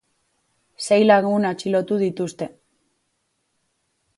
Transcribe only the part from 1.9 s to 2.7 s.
dituzte.